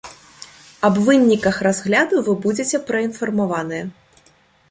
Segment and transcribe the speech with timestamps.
[0.87, 3.83] Аб выніках разгляду вы будзеце праінфармаваныя.